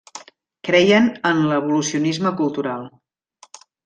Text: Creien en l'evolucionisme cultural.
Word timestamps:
Creien 0.69 1.09
en 1.31 1.43
l'evolucionisme 1.51 2.31
cultural. 2.39 2.89